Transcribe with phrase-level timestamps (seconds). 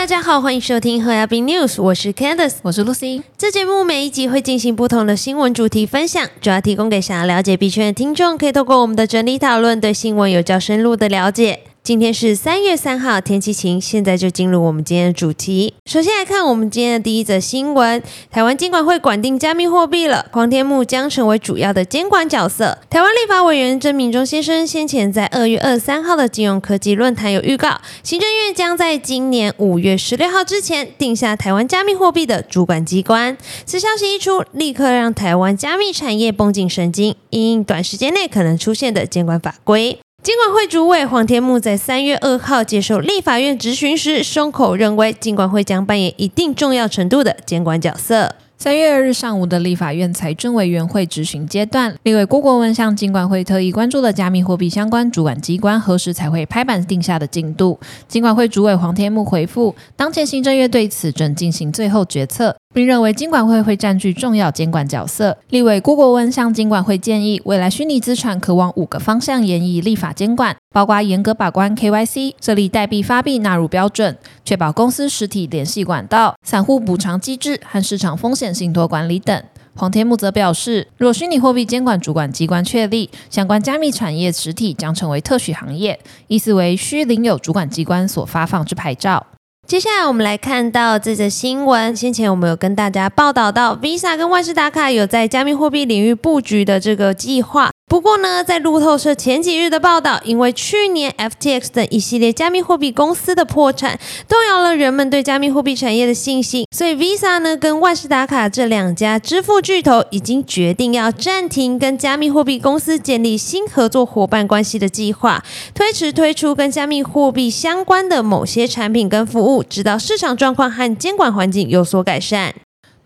[0.00, 3.22] 大家好，欢迎收听和亚宾 News，我是 Candice，我是 Lucy。
[3.36, 11.60] 这节目每一集会进行不同的新闻主题分享，主要提供给想要了解币圈的听众，可以透过我们的整理讨论，对新闻有较深入的了解。
[11.82, 13.80] 今天是三月三号，天气晴。
[13.80, 15.72] 现在就进入我们今天的主题。
[15.86, 22.78] 首先来看我们今天的第一则新闻：台湾监管会管定加密货币了，黄天木将成为主要的监管角色。
[22.90, 33.36] 台湾立法委员郑明忠先生先前在二月二三号的金融科技论坛有预告，行政院将在今年五月十六号之前定下台湾加密货币的主管机关。
[33.64, 39.98] 此消息一出，立刻让台湾加密产业绷紧神经，因短时间内可能出现的监管法规。
[40.22, 48.34] 监管会主委黄天木在三月二号接受立法院质询时，松口认为，监管会将扮演一定重要程度的监管角色。
[48.62, 57.80] 三月二日上午的立法院财政委员会质询阶段，立委郭国文向金管会特意关注了加密货币相关主管机关何时才会拍板定下的进度。
[58.06, 62.54] 金管会主委黄天木回复，当前行政院对此正进行最后决策。
[62.72, 65.36] 并认为金管会会占据重要监管角色。
[65.48, 79.42] 立委郭国文向金管会建议，未来虚拟资产可往五个方向研议立法监管，包括严格把关 KYC、设立代币发币纳入标准、确保公司实体联系管道、散户补偿机制和市场风险信托管理等。
[79.76, 89.26] 黄天木则表示，若虚拟货币监管主管机关确立，相关加密产业实体将成为特许行业，意思为需领有主管机关所发放之牌照。
[89.66, 91.94] 接下来我们来看到这则新闻。
[91.94, 97.70] 先前我们有跟大家报道到，Visa 跟万事达卡有在加密货币领域布局的这个计划。
[97.90, 115.42] 不过呢，在路透社前几日的报道，因为去年 FTX 等一系列加密货币公司的破产，动摇了人们对加密货币产业的信心，所以 Visa 呢跟万事达卡这两家支付巨头已经决定要暂停跟加密货币公司建立新合作伙伴关系的计划，
[115.74, 122.54] 推迟推出跟加密货币相关的某些产品跟服务，直到市场状况和监管环境有所改善。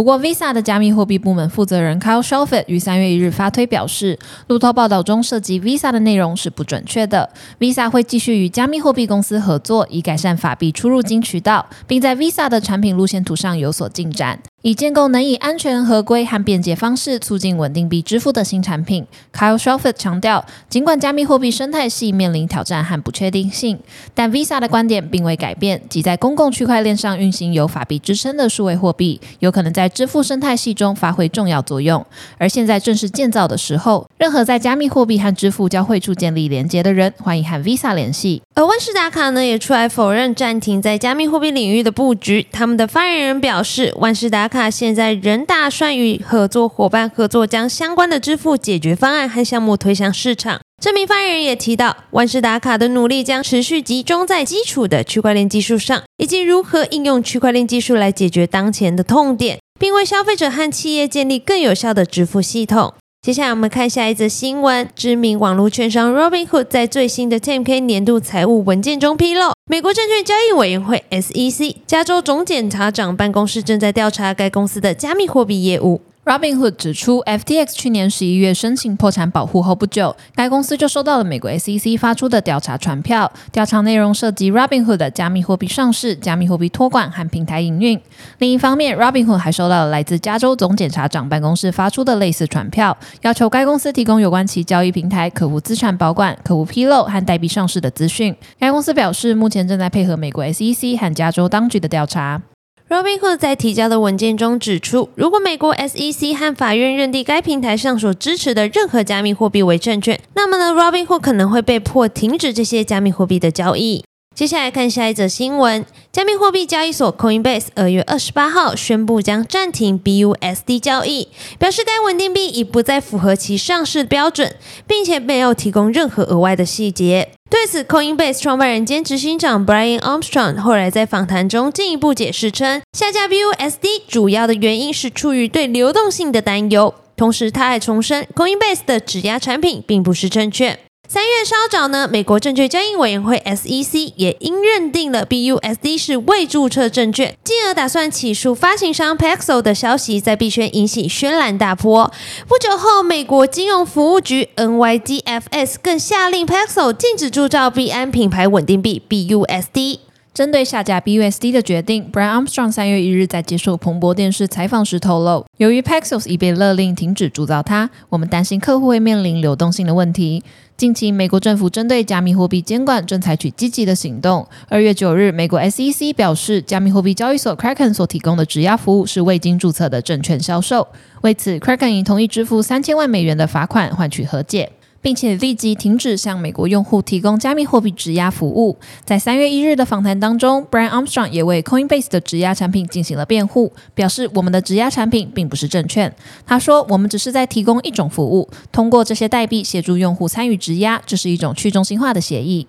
[0.00, 7.28] 不过，Visa 的加密货币部门负责人 Kyle s h e l f i t 于三月一日发推表示，路透报道中涉及 Visa 的内容是不准确的。
[7.58, 14.40] Visa 会继续与加密货币公司合作，以改善法币出入金渠道，并在 Visa 的产品路线图上有所进展。
[14.62, 19.06] 以建构能以安全、合规和便捷方式促进稳定币支付的新产品。
[19.32, 23.78] Kyle s h e l f i t 强调，尽管加密货币生态系面临挑战和不确定性，
[24.14, 32.04] 但 Visa 的观点并未改变，即在公共区块链上运行有法币支撑的数位货币，有可能在支付生态系中发挥重要作用。
[32.36, 38.42] 而现在正是建造的时候，任何在加密货币和支付交汇处建立连接的人，欢迎和 Visa 联系。
[38.54, 42.46] 而万事达卡呢，也出来否认暂停在加密货币领域的布局。
[42.52, 50.60] 他们的发言人表示，万事达卡现在仍打算与合作伙伴合作，将相关的支付解决方案和项目推向市场。
[50.82, 62.94] 这名发言人也提到，万事达卡的努力将持续集中在基础的区块链技术上，以及如何应用区块链技术来解决当前的痛点，并为消费者和企业建立更有效的支付系统。
[63.22, 64.88] 接下来我们看下一则新闻。
[64.96, 76.00] 知名网络券商 Robinhood 在最新的 10K 年度财务文件中披露，美国证券交易委员会 SEC 加州总检察长办公室正在调查该公司的加密货币业务。
[76.22, 83.32] Robinhood 指出，FTX 去年十一月申请破产保护后不久，该公司就收到了美国 SEC 发出的调查传票。
[83.50, 87.98] 调查内容涉及 Robinhood 的加密货币上市、加密货币托管和平台营运。
[88.38, 98.36] 另一方面，Robinhood 还收到了来自加州总检察长办公室发出的类似传票，要求该公司提供有关其交易平台、客户资产保管、客户披露和代币上市的资讯。
[98.58, 102.42] 该公司表示，目前正在配合美国 SEC 和加州当局的调查。
[102.90, 114.02] Robinhood 在提交的文件中指出，如果美国 SEC 和法院认定该平台上所支持的任何加密货币为证券，那么呢，Robinhood 可能会被迫停止这些加密货币的交易。
[114.40, 121.28] 接下来看下一则新闻：加密货币交易所 Coinbase 二月二十八号宣布将暂停 BUSD 交易，
[121.58, 124.56] 表示该稳定币已不再符合其上市标准，
[124.86, 127.28] 并且没有提供任何额外的细节。
[127.50, 136.94] 对此，Coinbase 创办人兼执行长 Brian Armstrong 后来在访谈中进一步解释称，下架 BUSD 主要的原因是出于对流动性的担忧。
[137.14, 140.78] 同时，他还重申 Coinbase 的质押产品并不是证券。
[141.12, 152.12] 三月稍早呢，美国证券交易委员会 SEC 也因认定了 BUSD 是未注册证券，进而打算起诉发行商 Paxos 的消息，在币圈引起轩然大波。
[152.46, 160.09] 不久后，美国金融服务局 NYDFS 更下令 Paxos 禁止铸造币安品牌稳定币 BUSD。
[160.32, 170.44] 针对下架 BUSD 的决定，Brian Armstrong 三月一日在接受彭博电视采访时透露，由于 Paxos 已被勒令停止铸造它，我们担心客户会面临流动性的问题。
[170.76, 174.46] 近期，美国政府针对加密货币监管正采取积极的行动。
[174.68, 180.86] 二月九日，美国 SEC 表示，加密货币交易所 Kraken 所提供的质押服务是未经注册的证券销售。
[181.22, 184.70] 为此，Kraken 已同意支付三千万美元的罚款，换取和解。
[185.02, 188.76] 并且立即停止向美国用户提供加密货币质押服务。
[189.04, 196.14] 在三月一日的访谈当中，Brian Armstrong 也为 Coinbase 的质押产品进行了辩护，表示我们的质押产品并不是证券。
[196.46, 202.66] 他说：“我们只是在提供一种服务，通过这些代币协助用户参与质押，这是一种去中心化的协议。”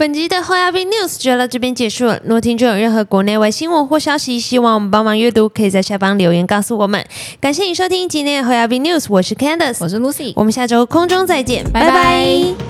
[0.00, 2.18] 本集的后亚币 news 就到这边结束了。
[2.24, 7.04] 如果听众有任何国内外新闻或消息，希望我们帮忙阅读，可以在下方留言告诉我们。
[7.38, 12.69] 感谢你收听今天的后亚币 news，我是 Candice，我是 Lucy，我们下周空中再见，拜拜。